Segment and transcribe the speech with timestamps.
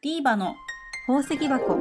[0.00, 0.54] ディーバの
[1.08, 1.76] 宝石箱。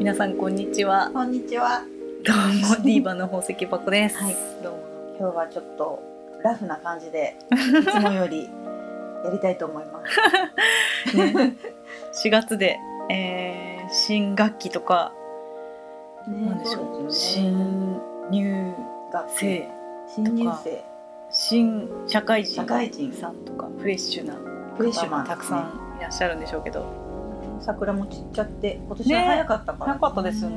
[0.00, 1.12] 皆さんこんにちは。
[1.12, 1.84] こんにちは。
[2.24, 4.36] どうもディーバの宝石箱です、はい。
[4.64, 4.78] どうも
[5.16, 6.02] 今日はちょっと
[6.42, 8.50] ラフな感じでいつもより
[9.24, 11.14] やりたいと思います。
[11.16, 11.56] ね
[12.24, 15.12] 4月で、えー新学期とか
[16.26, 17.12] なんでしょう。
[17.12, 18.00] 新
[18.32, 18.74] 入
[19.12, 19.70] 学生
[20.08, 20.95] 新入生
[21.38, 23.12] 新社会人社会人。
[23.12, 24.34] さんとかフレッシュな
[24.78, 30.56] フレッシュ方もたくさんいらっしゃるんでしょうけど、桜も散っちゃって今年は早かったから、早かったですよね。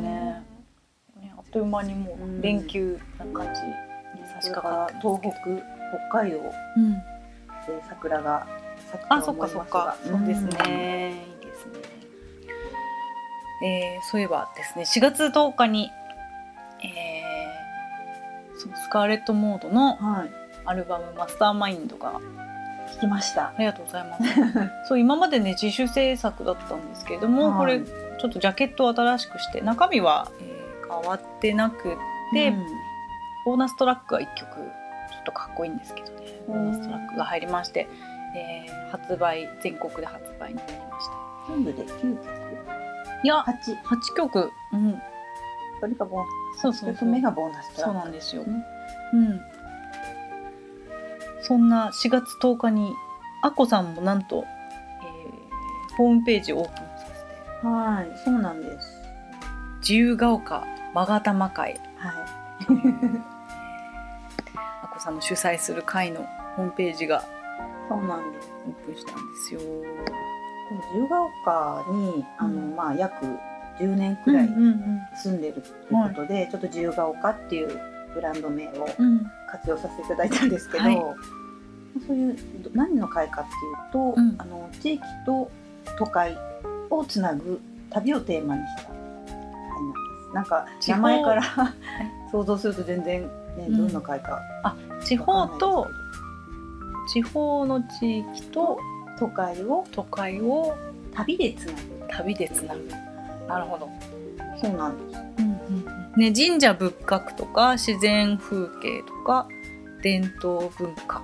[1.19, 2.41] ねあっという間にもううん。
[2.41, 3.61] 連休な感じ
[4.21, 6.37] に差し掛かって東北北海道。
[6.37, 6.43] で
[6.77, 7.01] うん。
[7.89, 8.47] 桜が
[8.89, 9.97] 咲くあ、と思いますがそっか。
[10.01, 10.17] そっか。
[10.17, 11.13] そうですね。
[11.41, 11.73] いいですね。
[13.67, 15.91] えー、そういえばですね、4月10日に、
[16.81, 20.38] えー、そうスカーレットモードのうんはい
[20.69, 22.21] アルバムマスターマインドが。
[22.95, 23.49] 聞きました。
[23.49, 24.23] ありがとうございます。
[24.89, 27.85] そう今までね自主制作だったんですけれども、これはい
[28.19, 31.97] ちょっとジャケットを新しくして中身は、えー変わってなく
[32.33, 32.65] て、うん。
[33.45, 36.41] ボーナストラックが1曲ちょっとかっこいいんですけどね。
[36.47, 37.87] ボーナストラックが入りまして、
[38.35, 41.53] えー発売全国で発売になりました。
[41.53, 42.27] 全部で9曲？
[43.23, 43.71] いや八。
[43.71, 45.01] 8曲、うん、
[45.79, 46.25] それがボー
[46.59, 46.89] そうそうそう。
[46.89, 48.65] ナス曲目がボーナストラそうなんですよ、ね
[49.13, 49.41] うん、
[51.41, 52.93] そんな4月10日に
[53.43, 57.11] アッコさんもなんと、えーホームページをオープンさせ
[57.61, 57.67] て。
[57.67, 58.87] はいそうなんです。
[59.81, 61.73] 自由が丘勾玉会。
[61.97, 62.11] はい。
[64.81, 67.23] アッコさんの主催する会のホームページが
[67.89, 68.49] そうなんです。
[68.65, 69.59] オープンしたんですよ。
[69.59, 72.75] 自由が丘にあの、うん。
[72.75, 73.25] まあ、約
[73.79, 77.79] 10年くらいうんうん住んでるということで、ちょっと自由が丘っていう
[78.13, 80.95] ブランド名をうんうん活用させていただいたんですけど、はい
[82.05, 85.49] そういうど何の会かっていうと、うんあの地域と
[85.97, 86.37] 都会
[86.89, 89.99] をつなぐ旅をテーマにした会なんで
[90.29, 90.35] す。
[90.35, 91.43] なんか名前から
[92.31, 93.29] 想像すると全然、ね
[93.67, 94.39] うんどんな会か
[95.03, 95.87] 地わかんない方と
[97.11, 98.79] 地方の地域と
[99.17, 100.75] 都会を都会を
[101.11, 102.07] 旅でつなぐ。
[102.07, 102.87] 旅でつなぐ。
[103.47, 103.89] なるほど。
[104.61, 105.28] そうなんです。
[106.19, 109.47] ね、神社仏閣とか自然風景とか
[110.03, 111.23] 伝統文化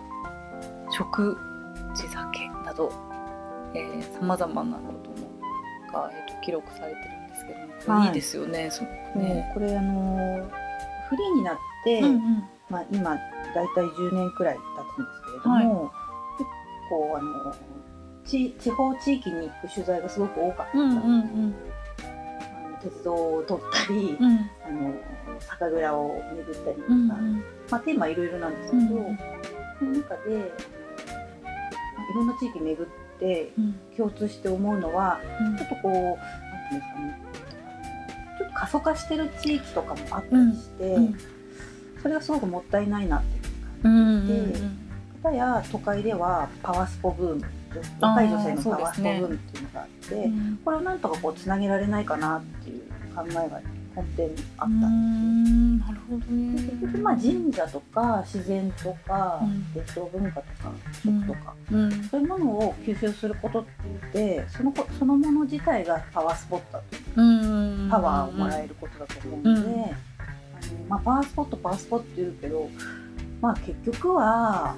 [0.89, 1.37] 食
[1.93, 5.27] 地酒などさまざまなことも
[5.91, 7.53] が、えー、と記録されてるんですけ
[7.87, 8.07] どもはい。
[8.07, 8.71] いいですよね。
[8.71, 10.49] すごくねね、これあの
[11.09, 12.43] フリーになって、うんうん。
[12.69, 13.17] まあ、今
[13.53, 14.61] 大体10年くらい経
[14.95, 15.91] つんですけれども、
[16.37, 16.49] 結
[16.89, 17.55] 構あの
[18.23, 21.53] 地地方地域に行く取材がすごく多かった、うんうんあの
[22.89, 24.25] 鉄道を撮ったり、うん。
[24.25, 24.93] うんあの
[25.39, 27.43] 酒蔵を巡ったりとか、うんうん。
[27.69, 29.17] まあ、テーマいろいろなんですけど、うん
[29.77, 33.75] その中でいろんな地域巡ってうん。
[33.97, 35.57] 共通して思うのはうん。
[35.57, 36.07] ちょっとこうなんてい
[36.71, 37.21] うんですかね
[38.39, 41.17] ちょっと過疎化してる地域とかもあったりして、うん。
[42.01, 43.43] それがすごくもったいないなっていう
[43.79, 44.59] う感じんうんで、
[45.23, 47.41] 片や都会ではパワスポブーム
[47.99, 50.59] 若い女性のパワスポブームっていうのがあってうん。
[50.63, 52.81] これをなんとかこうつなげられないかなっていう
[53.15, 53.61] 考えが
[53.95, 56.53] 根底にあったうんんなるほどでね。
[56.63, 59.73] 結局まあ神社とか自然とかうん。
[59.73, 60.71] 伝統文化とか
[61.03, 61.91] 食とか、うん。
[62.03, 63.65] そういうものを吸収することっ
[64.11, 66.81] てそのこそのもの自体がパワースポット
[67.15, 67.87] うん。
[67.89, 68.69] パワーをもらえる。
[68.69, 69.83] ることだと思うので、うん。
[69.83, 69.91] あの
[70.89, 72.69] まあ、パワースポットパワースポット言うけど、
[73.41, 74.75] まあ、結局はあ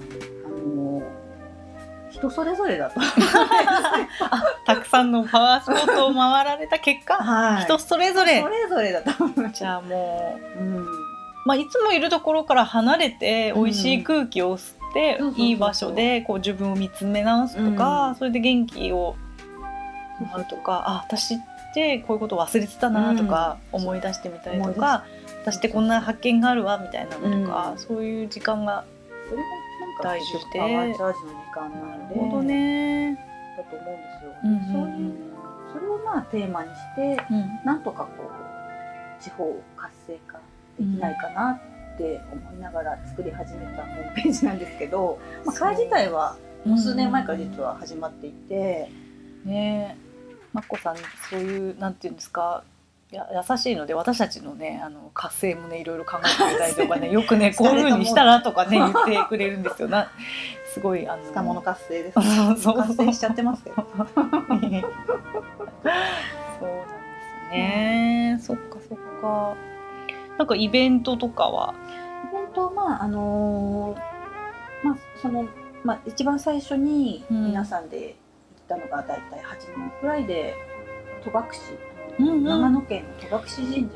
[0.49, 1.01] の
[2.09, 2.99] 人それぞれだと。
[4.65, 7.63] たくさんのパワースポットを回られた結果、はい。
[7.63, 8.41] 人それぞれ。
[8.41, 9.11] それぞれだと。
[9.53, 10.85] じゃあもう、うん。
[11.45, 13.63] まあ、いつもいるところから離れてうん。
[13.65, 15.45] 美味しい空気を吸って、そうそうそうそう。
[15.45, 18.15] いい場所でこう自分を見つめ直すとか、うん。
[18.15, 19.15] それで元気を
[20.19, 21.37] もらうとかあ私っ
[21.73, 25.05] てこういうこと忘れてたなとか思い出してみたりとか、
[25.41, 27.77] 私ってこんな発見があるわみたいなのとか、うん。
[27.77, 28.83] そういう時間が
[29.29, 29.47] それが
[29.97, 32.15] なんか大事でパワーチャージの時間なんで。
[32.15, 33.15] ほどね。
[33.57, 34.31] だと思うんですよ。
[34.43, 34.73] うんうんうん。
[34.73, 35.15] そういう
[35.73, 37.59] それをまあテーマにしてうん。
[37.65, 40.39] なんとかこう地方を活性化
[40.77, 41.51] できないかな
[41.95, 48.89] って思いながら作り始めたホームページなんですけど、まあ、会自体はもう数年前から実は始まっていて、
[49.45, 49.97] ね。
[50.03, 50.07] え
[50.53, 50.97] まっこさん
[51.29, 52.63] そういうなんていうんですか
[53.15, 59.87] や優しいので私たちのねあの活性もねいろいろ考えてくれたりとかね よくねこういうふうにしたらとかね言ってくれるんですよ。
[59.87, 60.11] な
[60.65, 64.85] すごいあのつかもの活性です、活性しちゃってますけど そうなんです
[67.51, 69.55] ね、そっかそっか。
[70.37, 71.73] なんかイベントとかは？
[72.29, 75.47] イベントはまああのーまあその
[75.83, 78.15] まあ、一番最初にうん皆さんで行っ
[78.67, 80.53] たのが大体8人くらいで
[81.23, 81.45] 戸隠、
[82.19, 83.91] うんうん長野県の戸隠神社に行っ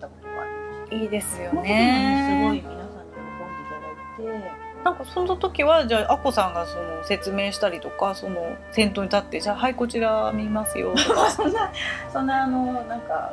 [0.00, 0.96] たことがありました。
[0.96, 2.62] いいですよねすごいね。
[2.68, 3.66] 皆さんに喜んでい
[4.18, 4.50] ただいて。
[4.84, 11.72] なんかその時はじゃああこさんがその説明したりとかその先頭に立ってじゃあはいこちら見ますよとか そんな
[12.12, 13.32] そんなあのなんか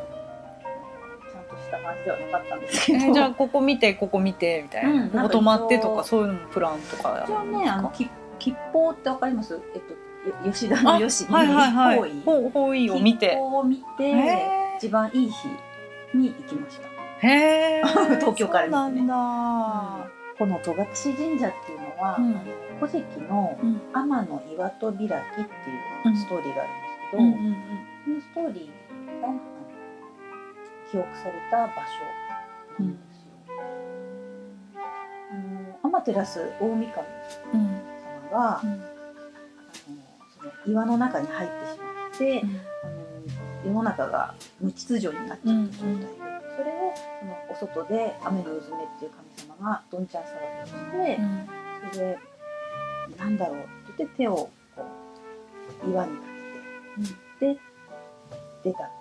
[1.31, 7.89] ちゃんとした感じではなかったんですけど、えーじゃあここ見てここ見てみたいな、うんここ泊まってとかそういうのもプランとか一応ねあの
[8.39, 9.62] 吉報ってわかります？
[9.75, 10.00] えっとよ
[10.44, 12.22] 吉田の吉にはいはいはい。
[12.51, 12.89] 方位。
[12.89, 13.38] を見て。
[13.39, 15.48] を見てへ一番いい日
[16.13, 16.88] に行きました。
[16.88, 17.88] ーへー。
[18.19, 18.77] 東京から見てね。
[18.77, 20.07] そうなんだ、
[20.38, 20.77] この戸隠
[21.16, 22.39] 神社っていうのは、うん。
[22.80, 23.81] 古事記のうん。
[23.94, 27.56] 天の岩戸開きっていうストーリーがあるんですけど、うんうんうん。
[28.06, 29.27] そのストーリーが
[30.92, 33.31] 記憶された場所なんですよ。
[35.83, 36.77] あの天照大神
[37.54, 37.81] うん。
[38.31, 38.94] 様が、うん
[40.67, 46.07] 岩の中に入ってしまって、あの世の中が無秩序になっちゃった状態で、
[46.56, 51.19] それをそのお外で雨のうずめっていう神様がどんちゃん騒ぎをして、
[51.94, 52.19] それで
[53.17, 53.67] なんだろうって
[54.00, 54.51] 言って手をこ
[55.85, 56.21] う岩にか
[57.39, 57.59] けて、で
[58.63, 58.94] 出たって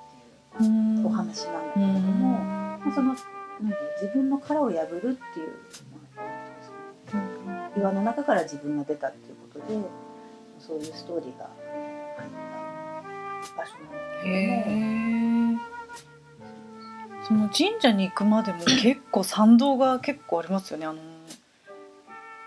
[0.60, 2.80] うんいうお話なんだけうれども、ん。
[2.84, 5.16] まあその自分の殻を破るっていう、
[5.92, 6.70] まあなんていうんです
[7.12, 7.70] かね。
[7.76, 9.76] 岩の中から自分が出たっていうことで
[10.66, 11.50] そういうストーリーが
[12.18, 12.30] 入っ
[13.48, 15.74] た場所なんだけれども。
[17.26, 20.98] その神社に行くまでも結構参道が結構ありますよねあの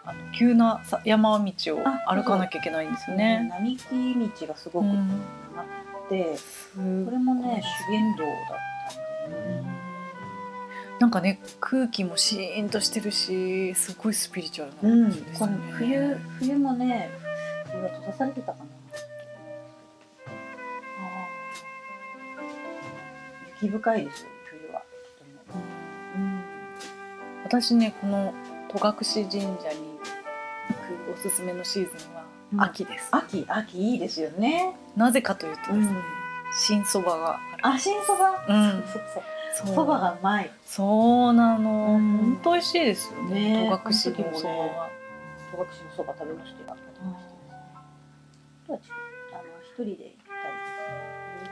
[0.05, 3.47] あの急なさ山道をあ歩かなきゃいけないんですよね。
[3.49, 5.21] 並木道がすごく長うん
[6.05, 8.35] くて、すこれもね修験道だっ
[9.25, 9.31] たん
[9.63, 9.77] ね。
[10.99, 15.51] なんかね空気もシーンとしてるしすごいスピリチュアルう、なんですね。
[15.51, 17.09] の冬冬もね
[17.77, 18.65] 冬が閉ざされてたかな。
[23.61, 24.81] 雪深いですよ冬は
[25.17, 25.61] とても。
[26.15, 26.43] うん
[27.43, 28.33] 私ねこの
[28.69, 29.55] 戸隠神社に行
[31.05, 33.09] くおすすめのシーズンはうん秋です。
[33.11, 34.75] 秋秋いいですよね。
[34.95, 35.93] なぜかというとですね、うん
[36.59, 37.67] 新そばがある。
[37.67, 38.45] あ新そば。
[38.47, 39.75] うんそうそうそそうう。
[39.75, 40.51] そばがうまい。
[40.65, 41.95] そうなの。
[41.95, 43.69] うん本当美味しいですよね。
[43.69, 44.89] ね戸隠のそばは。
[45.51, 46.77] 戸隠のそば食べましたよ。
[49.77, 50.33] 一人で行った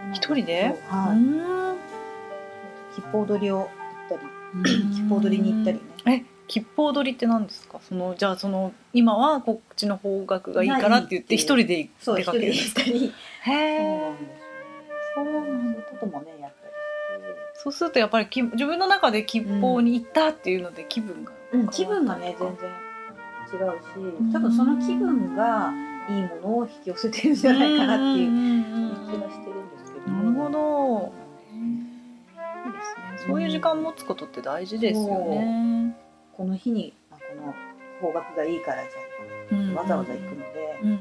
[0.08, 0.14] り。
[0.14, 0.76] 一人で？
[0.90, 1.18] はい。
[1.18, 1.76] うん
[2.96, 3.70] 吉報踊りを行っ
[4.10, 4.22] たり、
[4.90, 6.26] 吉報踊りに行ったりね。
[6.26, 7.80] え吉報踊りって何ですか？
[7.88, 12.46] そのじゃあその今はこっちの方角がいいからって言って一人でそう出かける？
[12.48, 13.14] んですかったり。
[13.42, 15.16] へそうなんですよね。
[15.16, 17.62] そうなんだそういうこともねやったりして。
[17.62, 22.70] そうするとやっぱりき自分の中で吉報に行ったっていうので気分がうん、気分がね全然
[23.54, 25.72] 違うし、多分その気分が
[26.10, 28.30] いいものを引き寄せてるんじゃないかなっていう
[29.10, 31.14] 気がしてるんですけど、なるほど
[32.66, 35.96] いいですねそういう時間持つことって大事ですよね
[36.34, 38.90] この日に、まあ、この方角がいいからじ
[39.56, 41.00] うんゃわざわざ行くので、うん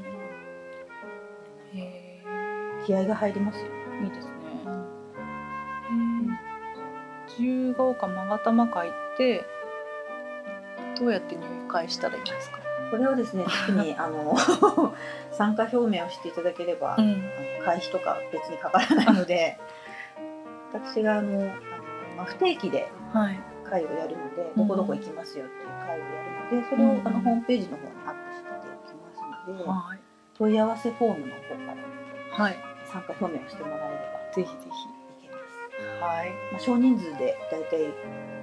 [2.85, 3.69] 気合が入りますよね。
[4.03, 4.33] いいですね
[7.27, 9.43] 自由が丘勾玉会って
[10.99, 12.59] どうやって入会したらいいんですか
[12.91, 14.35] これをですね 特にあの
[15.31, 16.99] 参加表明をしていただければ、ん。
[16.99, 17.05] あの
[17.65, 19.57] 会費とか別にかからないので
[20.73, 21.47] 私があのあの、
[22.17, 23.39] まあ、不定期ではい。
[23.67, 24.67] 会をやるので、うん。
[24.67, 26.05] どこどこ行きますよっていう会をや
[26.51, 27.07] るのでそれを、うん。
[27.07, 29.99] あのホームページの方にアップしておきますので、はい。
[30.37, 31.47] 問い合わせフォームの方か
[32.37, 32.57] らはい。
[32.85, 33.95] 参加表明をしてもらえれ
[34.29, 34.33] ば。
[34.33, 34.69] ぜひぜ
[35.23, 35.59] いけます。
[35.97, 36.29] ひはい。
[36.51, 37.91] まあ、少人数でだいたい10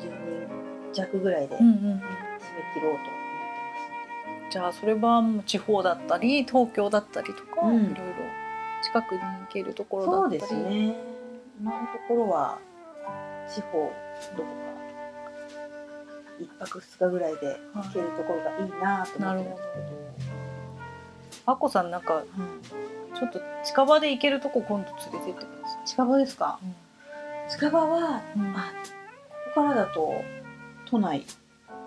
[0.00, 2.02] 人弱ぐらいで締めうんうん。
[2.75, 3.22] 切ろうと思って
[4.52, 7.75] じゃあそれはもう地方だったり東京だったりとか、うん。
[7.76, 7.94] いろいろ
[8.82, 10.00] 近くに行けるとこ。
[10.00, 10.40] ろだったり。
[10.40, 10.94] そうですね。
[11.59, 12.59] 今のところは
[13.49, 13.90] 地方
[14.37, 14.52] どこか
[16.38, 19.56] 一泊二日ぐらいで行けるところがいいなと思ってるんで
[20.21, 20.32] す
[21.47, 23.18] あこさんなんかけど、うん。
[23.18, 26.59] ちょっと近場で行けるとこ今度連れてってください、近場ですか？
[27.49, 28.42] 近場はうん。
[28.54, 28.71] あ
[29.54, 30.12] ここからだと
[30.90, 31.25] 都内。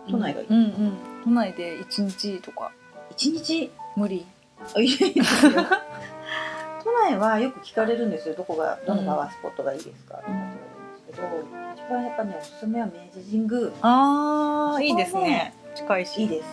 [0.10, 0.48] 都内がいい。
[0.48, 2.72] うんうん都内で一日とか。
[3.12, 3.72] 一日？
[3.96, 4.25] 無理。
[6.84, 8.36] 都内はよく聞かれるんですよ。
[8.36, 10.25] どこがどのパワースポットがいいですかって。
[11.15, 11.50] 言われるん。
[11.50, 13.72] ですけど、一番やっぱねおすすめは明治神宮。
[13.82, 15.22] あーいいですね。
[15.22, 16.22] ね近いし。
[16.22, 16.48] いいです。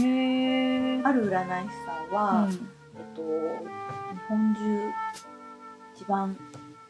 [0.00, 0.06] へ
[0.98, 4.92] え ある占い師さんは、えっと日本中
[5.96, 6.36] 一番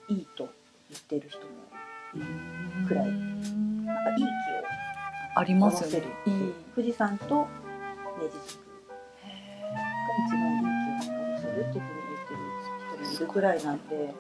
[0.08, 0.50] いいと
[0.90, 1.46] 言ってる人も
[2.14, 3.08] いるくらい。
[3.08, 3.86] うん。
[3.86, 4.30] なんかいい気を
[5.36, 7.46] ありますよねいい富士山と
[8.20, 8.64] 明治神
[9.72, 9.84] が
[10.26, 14.14] 一番いい気をするっていうふうに言ってる人もいるくらいなんで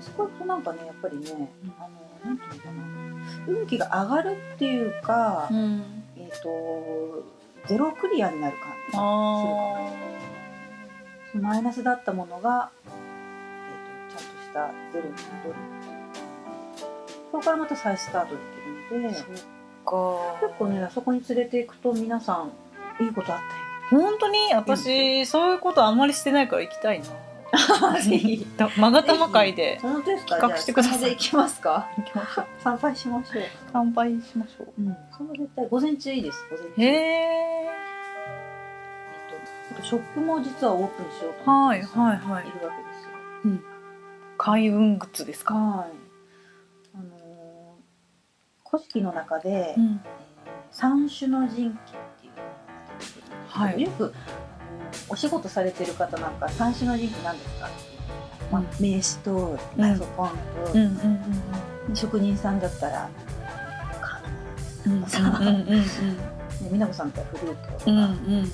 [0.00, 1.82] そこはなんかねやっぱりねあ
[2.24, 3.00] のなんていうのかな
[3.46, 7.24] 運気が上がるっていうか、うん、えっ、ー、と
[7.66, 8.96] ゼロクリアになる感じ。
[8.96, 9.02] が
[11.32, 11.48] するかな。
[11.48, 15.54] マイナスだったものが、えーと、とちゃんとしたゼロに戻る
[17.30, 18.40] そこからまた再スタートで
[18.88, 19.59] きるので。
[19.84, 22.44] 結構ねあそこに連れていくと皆さ
[23.00, 24.02] んいいことあったよ。
[24.02, 27.06] 本当に私そういうことあんまりしてないから行きたいな。
[28.00, 28.46] ぜひ。
[28.78, 31.10] まがたま会で本当ですか企画してください。
[31.10, 31.88] 行きますか。
[31.96, 32.46] 行きましょう。
[32.62, 33.42] 参拝しましょう。
[33.72, 34.72] 乾杯しましょう。
[34.78, 34.96] うん。
[35.16, 36.82] その絶対午前中いいです午前中。
[36.82, 36.90] へえ
[37.64, 37.68] えっ
[39.72, 42.48] とあとショップも実はオープンしようと思ってはいはいはい。
[42.48, 43.10] いるわけですよ。
[44.38, 45.64] 開運グッズですか、はい。
[45.64, 45.86] あのー
[48.70, 50.00] 古式の中で、うん、
[50.70, 51.74] 三種の神器っていうのが
[53.64, 53.82] あってはい。
[53.82, 54.14] よく
[55.08, 57.66] お仕事されてる方なんか三種の神器なんですか？
[57.66, 57.90] って
[58.50, 60.84] まあ、名刺とパソコンと、うんうん
[61.88, 63.08] うん職人さんだったら
[64.00, 64.20] カ
[64.86, 65.20] うんうんとかさ、
[66.62, 68.02] 美奈子さんだったらフルートとか、うんう
[68.42, 68.52] ん。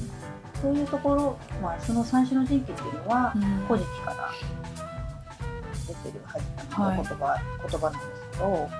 [0.62, 3.42] そういうところ、まあ、その三種の神器っていうのは、うん。
[3.66, 4.30] 古事記から
[5.86, 6.96] 出てるはずはい。
[6.96, 8.70] 言葉、言葉なんですけど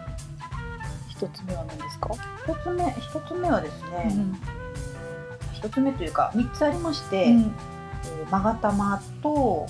[1.16, 2.10] 一つ目は何ですか、
[2.44, 4.38] 一つ目一つ目はですね、うん。
[5.54, 7.40] 一つ目というか三つありまして、うん。
[7.40, 7.56] えー
[8.30, 9.66] 勾玉と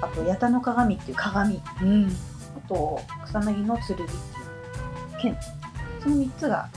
[0.00, 1.62] あと八田の鏡っていう鏡。
[1.82, 2.08] うん。
[2.56, 3.84] あと草薙の剣。
[3.84, 4.08] っていう
[5.20, 5.36] 剣
[6.02, 6.68] その3つがは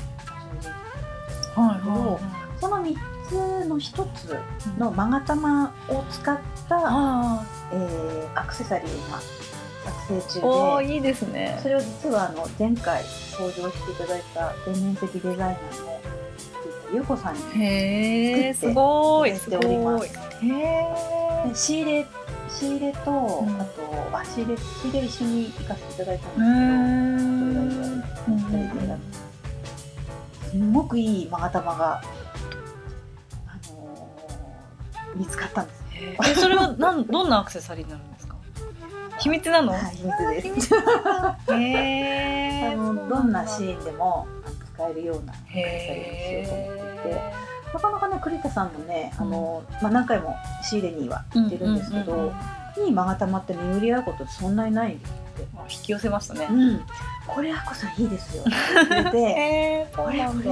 [1.55, 2.19] いは
[2.59, 2.95] その3
[3.27, 4.37] つの1つ
[4.77, 6.39] の勾玉を使っ
[6.69, 9.36] た、あえーアクセサリーを今作
[10.07, 10.87] 成あお中で。
[10.89, 11.59] ーいいですね。
[11.61, 13.03] それを実はあの前回
[13.37, 15.99] 登場していただいた天然石デザイナーの
[16.93, 20.09] ゆうこさんに作ってごいておりまごすい。
[20.09, 20.13] へ
[21.45, 22.05] えで仕入れ
[22.49, 23.81] 仕入れと、んあと
[24.13, 27.65] あ仕入れ仕入れ一緒に行かせていただいたへんです
[28.25, 28.97] けど、ーそれが
[30.49, 32.01] すんごくいい勾玉が、
[33.45, 36.17] あのー見つかったんですね。
[36.31, 38.16] えそれはなんどんなアクセサリーになるんですか
[39.27, 39.73] 秘密なの？
[39.73, 40.73] はい、秘密です。
[41.51, 44.25] へえあのどんなシーンでも
[44.73, 47.33] 使えるようなアクセサリーへにしようと思っていて、え
[47.73, 52.33] なかなかね栗田さんもね、あのまあ何回も仕入れには行ってるんですけど、うんうんうん
[52.77, 55.47] いい勾玉って巡り合うことってそんなにないんですって。
[55.63, 56.47] 引き寄せましたね。
[56.47, 56.81] うん、
[57.25, 58.43] これあこさんいいですよ。
[58.43, 58.51] って
[58.87, 59.17] 言ってて。
[59.17, 60.51] へえこれこれ。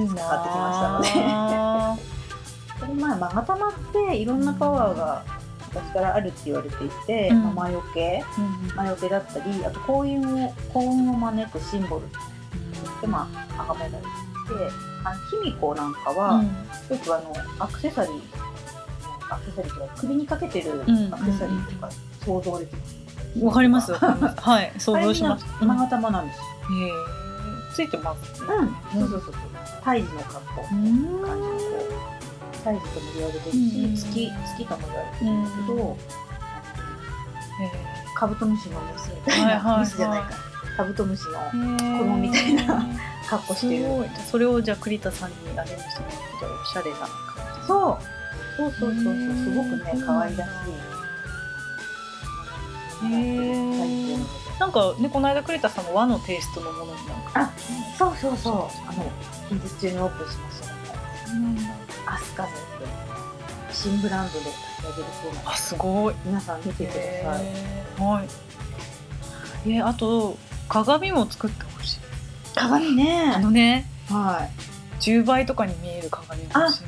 [0.00, 2.02] いいな使 ってきましたので。
[2.80, 5.22] これまあ勾玉っていろんなパワーが
[5.74, 7.42] 昔からあるって言われていて、うん。
[7.42, 8.40] まあ魔除けう
[8.72, 14.04] ん魔除けだったりあと幸運を幸運を招くシンボルとしてまあ崇められていて
[15.04, 16.42] あの卑弥呼なんかは、
[16.90, 18.20] よくあのアクセサリー
[19.34, 20.96] アクセサリーとか首にかけてるアクん
[21.32, 21.90] セサリーとか
[22.24, 25.76] 想像できます、わかります はい想像しましたあれみん。
[25.76, 26.44] な勾玉なんですよ、
[26.78, 26.92] へえ
[27.74, 29.42] ついてますうん、そうそうそうそう。
[29.82, 31.58] 胎児の格好うん感じのこ
[32.20, 32.21] う
[32.64, 35.96] サイズとも言われてるうんし月月とも言われてるんだけど、
[38.14, 39.80] カブトムシのメスみたいな、はいはいはい。
[39.80, 40.30] メスじゃないか。
[40.76, 41.38] カブトムシの
[41.98, 42.86] 子供みたいな
[43.28, 44.08] 格好すしてる。
[44.30, 47.08] それをじゃあ栗田さんにアレンジしてもらっておしゃれな感
[47.60, 47.98] じそう。
[48.56, 49.14] そうそうそうそう。
[49.14, 50.52] すごくね可愛らしい。
[53.04, 54.16] へ
[54.60, 57.32] なんかねこの間栗田さんも和のテイストのものになんか。
[57.34, 57.52] あ
[57.98, 58.54] そうそうそう。
[58.88, 59.04] あの
[59.48, 60.72] 近日中にオープンしますよね
[62.12, 62.54] アスカゼって
[63.72, 66.14] 新ブランドで立ち上げるそうなんであすごい。
[66.24, 68.02] 皆さん見てください。
[68.02, 68.22] は
[69.66, 69.72] い。
[69.72, 70.36] えあと
[70.68, 71.98] 鏡も作ってほしい。
[72.54, 73.32] 鏡ね。
[73.34, 73.86] あのね。
[74.08, 74.48] は
[75.00, 76.84] 10倍とかに見える鏡が欲しい。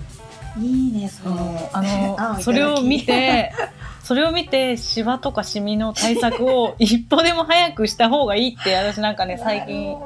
[0.60, 1.30] いいいねそれ。
[1.72, 3.52] あのあ それを見て
[4.04, 9.96] それを見てシワとかシミの対策を一歩でも早くした方がいいって私なんかね最近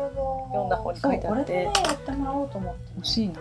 [0.51, 1.65] 読んだ本に書いてあって。
[1.65, 2.81] やってもらおうと思って。
[2.97, 3.41] 欲しいな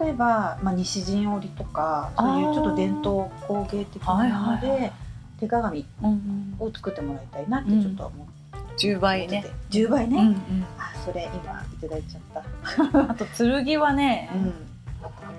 [0.00, 4.92] 例えば、まあ、西陣織とかそういうちょっと伝統工芸的なものではい
[5.40, 8.34] 手鏡うんを作ってもらいたいなってちょっと思って。
[8.76, 9.44] 10倍ね。
[9.70, 10.66] 10倍ね、うんうん。
[10.78, 12.42] あそれ今いただいちゃっ
[13.02, 14.54] た、 あと剣はねうん、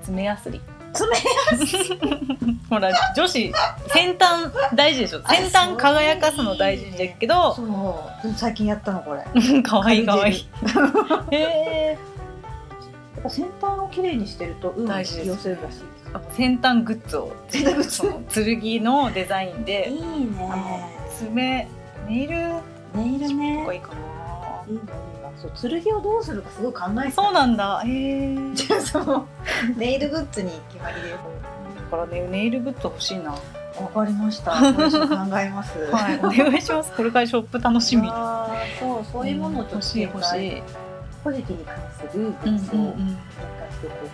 [0.03, 0.61] 爪やすり。
[0.93, 1.13] 爪
[2.69, 3.53] ほら女子
[3.89, 5.21] 先端大事でしょ。
[5.27, 7.53] 先端輝かすの大事だけど。
[7.53, 7.63] そ
[8.23, 8.33] う。
[8.35, 9.23] 最近やったのこれ。
[9.63, 10.05] かわいい。
[10.05, 10.47] かわいい
[11.31, 12.14] へえ
[13.25, 15.77] ぱ先端をきれいにしてると運を引き寄せるらしい
[16.31, 17.33] 先端グッズを。
[17.49, 18.45] 先端グッズ？
[18.45, 20.27] 剣のデザインでいいね。
[21.17, 21.67] 爪
[22.07, 22.37] ネイル？
[22.93, 23.59] ネイルね。
[23.59, 23.91] とかいいか
[24.67, 24.89] いいのいいの
[25.37, 27.81] そう剣をどうするかすごい考えそうなんだ。
[27.85, 29.27] へえじゃあその
[29.75, 31.09] ネイルグッズに決まりで。
[31.09, 31.17] だ
[31.91, 33.31] からねネイルグッズ欲しいな。
[33.31, 33.37] わ
[33.93, 34.51] かりました。
[34.55, 35.77] 考えます。
[35.91, 36.93] はい、お願いします。
[36.93, 38.07] これからショップ楽しみ。
[38.09, 40.63] あーそうそういうものをちょっと欲しい欲しい。
[41.25, 44.07] ポジティブに関するうんグッズをしていこ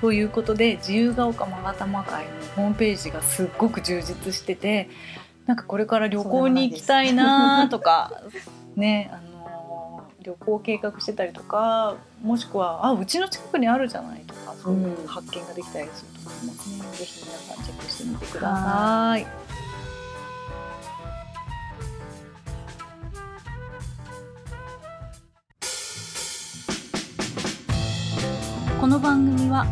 [0.00, 4.90] ということで自由が丘まがたま会のホームページがすっごく充実してて
[5.46, 8.20] なんかこれから旅行に行きたいなとか
[8.74, 9.30] ねあのー
[10.22, 19.49] 旅行計画してたりとかもしくはあうちの近くにあるじゃないとかそういう発見ができたりすると思いますね、ぜひ皆さんチェックしてみてください。
[28.80, 29.66] この番組は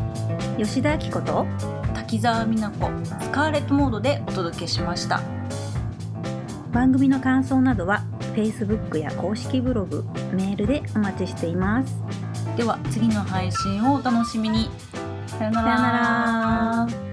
[0.59, 1.47] 吉田明子と
[1.95, 5.23] 滝沢美奈子スカーレットモードでお届けしました。
[6.75, 11.97] 番組の感想などは Facebook や公式ブログメールでお待ちしています。
[12.59, 14.69] では次の配信をお楽しみに。
[15.27, 17.08] さよなさよなら